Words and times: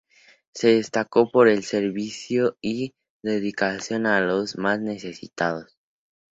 Se 0.51 0.69
destacó 0.73 1.29
por 1.29 1.47
el 1.47 1.63
servicio 1.63 2.57
y 2.59 2.95
dedicación 3.21 4.07
a 4.07 4.19
los 4.19 4.57
más 4.57 4.79
necesitados. 4.79 5.77